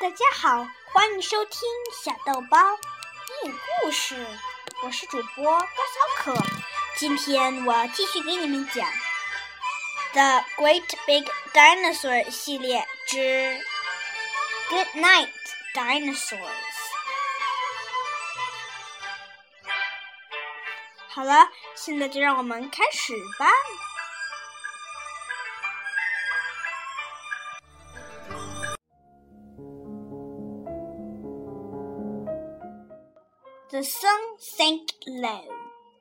[0.00, 1.60] 大家好，欢迎收听
[1.92, 2.56] 小豆包
[3.42, 4.14] 英语故事。
[4.84, 6.36] 我是主播高小可，
[6.96, 8.88] 今天我继续给你们讲
[10.12, 13.16] 《The Great Big Dinosaur》系列之
[14.68, 15.30] 《Good Night
[15.74, 16.38] Dinosaurs》。
[21.08, 23.50] 好了，现在就让我们开始吧。
[33.70, 35.44] The sun sank low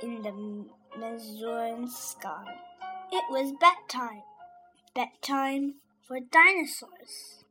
[0.00, 0.30] in the
[0.96, 2.44] Mesozoic sky.
[3.10, 4.22] It was bedtime.
[4.94, 5.74] Bedtime
[6.06, 7.44] for dinosaurs.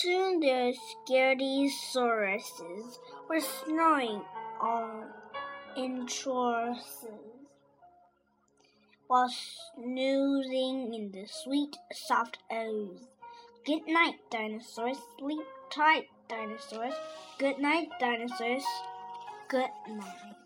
[0.00, 0.74] Soon the
[1.06, 4.22] Scardysaurus were snoring
[4.60, 5.04] on
[5.76, 6.08] in
[9.08, 9.30] while
[9.74, 13.08] snoozing in the sweet, soft ooze.
[13.64, 14.98] Good night, dinosaurs.
[15.18, 16.94] Sleep tight, dinosaurs.
[17.38, 18.64] Good night, dinosaurs.
[19.48, 20.36] Good night.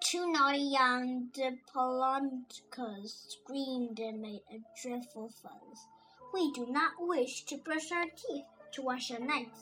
[0.00, 5.86] Two naughty young diplodocus screamed and made a dreadful fuss.
[6.34, 9.60] We do not wish to brush our teeth to wash our nights.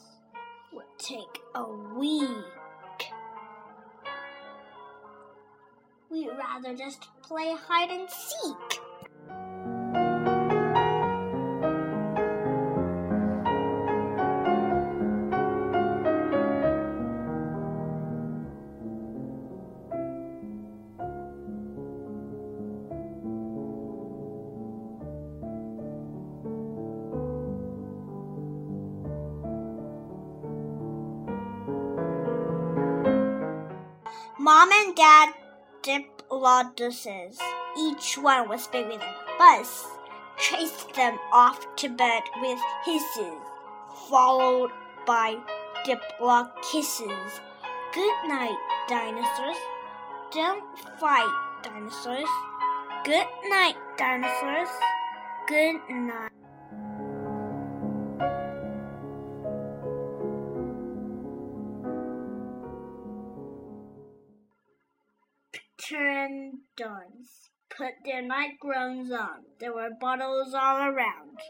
[0.72, 1.64] Would take a
[1.96, 2.59] week.
[6.10, 8.80] We'd rather just play hide and seek.
[34.40, 35.39] Mom and Dad
[35.82, 37.40] Diplodocuses,
[37.78, 39.86] each one was bigger than a bus,
[40.36, 43.40] chased them off to bed with hisses,
[44.08, 44.70] followed
[45.06, 45.38] by
[45.86, 47.40] Diplodocus.
[47.94, 49.56] Good night, dinosaurs.
[50.30, 52.28] Don't fight, dinosaurs.
[53.04, 54.68] Good night, dinosaurs.
[55.48, 56.39] Good night.
[65.90, 69.40] Pteranodons put their night gowns on.
[69.58, 71.40] There were bottles all around.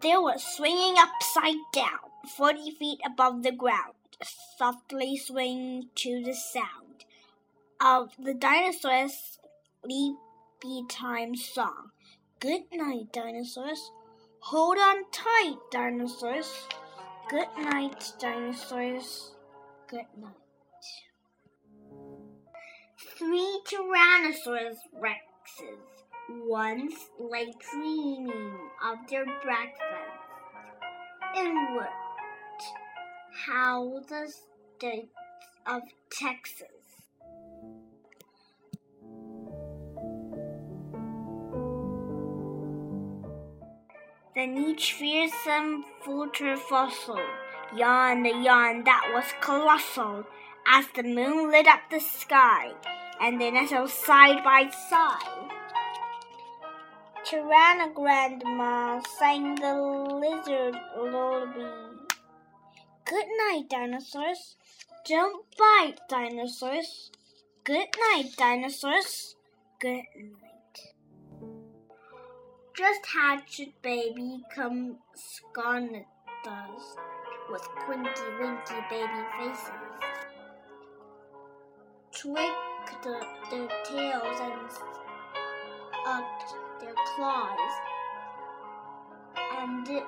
[0.00, 1.98] They were swinging upside down,
[2.34, 3.94] forty feet above the ground,
[4.56, 7.04] softly swinging to the sound
[7.78, 9.38] of the dinosaurs'
[9.84, 11.90] sleepy time song.
[12.40, 13.90] Good night, dinosaurs.
[14.40, 16.66] Hold on tight, dinosaurs.
[17.30, 19.32] Good night, dinosaurs.
[19.88, 20.32] Good night.
[23.18, 25.78] Three Tyrannosaurus rexes
[26.46, 30.22] once lay dreaming of their breakfast
[31.36, 31.92] and looked
[33.46, 34.32] how the
[34.76, 35.10] state
[35.66, 36.81] of Texas.
[44.34, 47.20] Then each fearsome future fossil
[47.76, 50.24] yawned a yawn that was colossal
[50.66, 52.72] as the moon lit up the sky
[53.20, 55.50] and they nestled side by side.
[57.26, 61.92] Tyranno sang the lizard lullaby.
[63.04, 64.56] Good night, dinosaurs.
[65.06, 67.10] Don't bite, dinosaurs.
[67.64, 69.36] Good night, dinosaurs.
[69.78, 70.61] Good night.
[72.74, 76.96] Just hatched baby come scarnatas
[77.50, 78.10] with quinky
[78.40, 79.68] winky baby faces.
[82.12, 83.04] Twigged
[83.50, 84.70] their tails and
[86.06, 87.72] upped their claws,
[89.36, 90.06] and their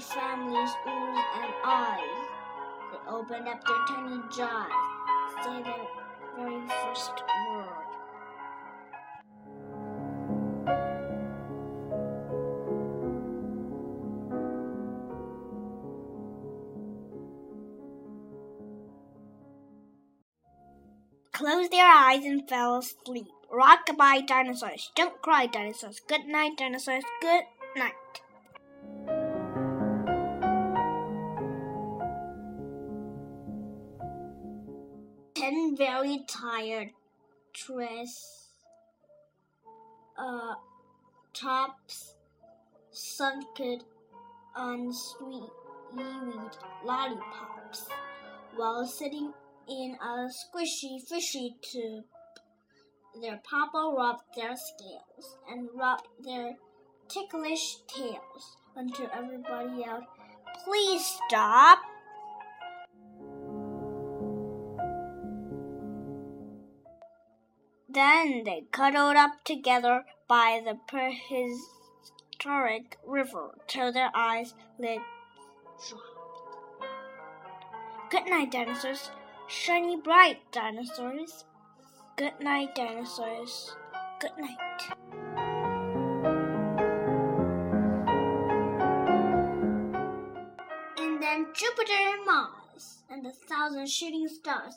[0.00, 2.28] families' oohs and eyes.
[2.92, 4.70] They opened up their tiny jaws,
[5.42, 5.86] say their
[6.36, 7.91] very first word.
[21.32, 23.26] Closed their eyes and fell asleep.
[23.50, 24.90] Rock-a-bye, dinosaurs.
[24.94, 26.00] Don't cry, dinosaurs.
[26.06, 27.04] Good night, dinosaurs.
[27.20, 27.44] Good
[27.76, 27.92] night.
[35.34, 36.90] Ten very tired
[37.52, 38.48] dress
[40.16, 40.54] uh,
[41.34, 42.14] tops
[42.90, 43.80] sunken
[44.54, 45.50] on sweet
[46.84, 47.88] lollipops
[48.56, 49.32] while sitting
[49.68, 52.04] in a squishy fishy tube.
[53.20, 56.56] Their papa rubbed their scales and rubbed their
[57.08, 60.04] ticklish tails until everybody yelled,
[60.64, 61.78] Please stop!
[67.88, 75.02] Then they cuddled up together by the prehistoric river till their eyes lit
[78.10, 79.10] Good night, dinosaurs.
[79.52, 81.44] Shiny bright dinosaurs.
[82.16, 83.76] Good night, dinosaurs.
[84.18, 84.56] Good night.
[90.96, 94.74] And then Jupiter and Mars and the thousand shooting stars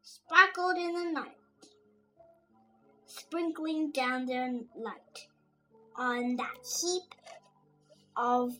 [0.00, 1.36] sparkled in the night,
[3.04, 5.28] sprinkling down their light
[5.94, 7.14] on that heap
[8.16, 8.56] of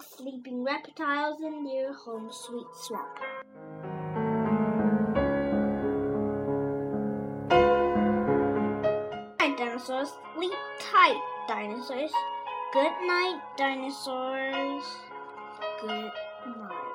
[0.00, 3.18] sleeping reptiles in their home sweet swamp.
[9.64, 11.16] Dinosaurs, sleep tight,
[11.48, 12.12] dinosaurs.
[12.72, 14.84] Good night, dinosaurs.
[15.80, 16.12] Good
[16.44, 16.90] night.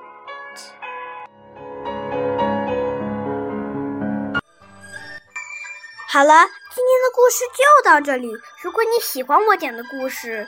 [6.08, 6.46] 好了，
[6.76, 8.32] 今天的故事就到这里。
[8.62, 10.48] 如果你喜欢我讲的故事，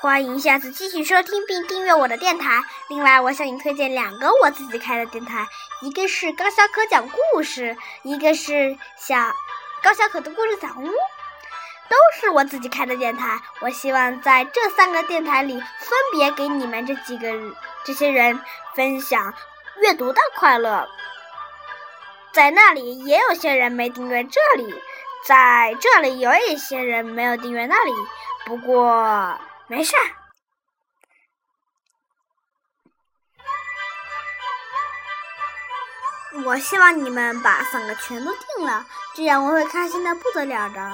[0.00, 2.62] 欢迎下次继续收听并订阅我的电台。
[2.88, 5.46] 另外，我向你推荐两个我自己开的电台，
[5.82, 9.16] 一个是高小可讲故事，一个是小
[9.82, 10.88] 高小可的故事小屋，
[11.90, 13.38] 都是我自己开的电台。
[13.60, 17.28] 我希望在这三个电台里，分别给你们这几个
[17.84, 18.40] 这些人
[18.74, 19.34] 分享
[19.82, 20.88] 阅读的快乐。
[22.32, 24.82] 在那里也有些人没订阅这里，
[25.26, 27.92] 在这里有一些人没有订阅那里。
[28.46, 29.38] 不过。
[29.66, 30.02] 没事儿，
[36.44, 38.84] 我希望你们把三个全都订了，
[39.14, 40.92] 这样我会开心的不得了的。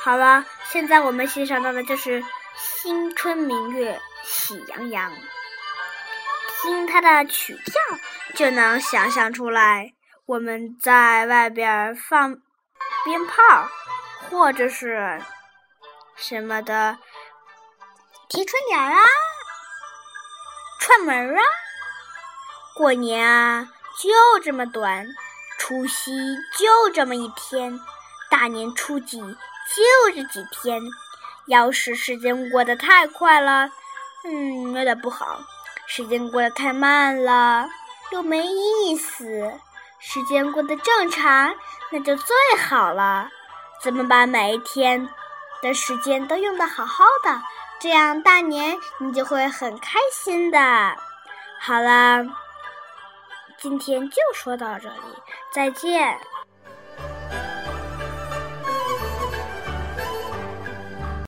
[0.00, 2.20] 好了，现在我们欣赏到的就是
[2.56, 5.12] 《新春明月喜洋洋》，
[6.62, 7.74] 听它的曲调
[8.34, 9.92] 就能想象出来，
[10.24, 12.34] 我们在外边放
[13.04, 13.68] 鞭炮，
[14.30, 15.20] 或者是
[16.16, 16.96] 什么的。
[18.28, 18.98] 提春联啊，
[20.80, 21.42] 串门啊，
[22.76, 23.68] 过年啊，
[24.00, 25.06] 就这么短，
[25.58, 26.12] 除夕
[26.56, 27.80] 就这么一天，
[28.30, 29.18] 大年初几
[29.74, 30.82] 就这几天。
[31.46, 33.70] 要是时间过得太快了，
[34.24, 35.40] 嗯，有点不好；
[35.86, 37.66] 时间过得太慢了，
[38.10, 39.24] 又没意思；
[39.98, 41.54] 时间过得正常，
[41.90, 43.30] 那就最好了。
[43.82, 45.08] 怎么把每一天
[45.62, 47.40] 的时间都用得好好的？
[47.80, 50.58] 这样大年你就会很开心的。
[51.60, 52.26] 好了，
[53.56, 56.20] 今天就说到这里，再见。